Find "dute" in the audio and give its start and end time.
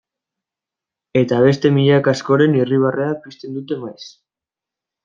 3.61-3.83